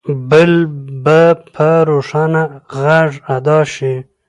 [0.29, 0.51] بل
[1.03, 1.21] به
[1.53, 2.43] په روښانه
[2.81, 3.95] غږ ادا شي.